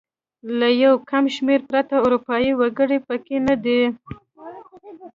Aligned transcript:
له 0.59 0.67
یو 0.83 0.93
کم 1.09 1.23
شمېر 1.35 1.59
پرته 1.69 1.95
اروپايي 2.05 2.51
وګړي 2.59 2.97
پکې 3.07 3.37
نه 3.47 3.55
دي. 3.63 3.81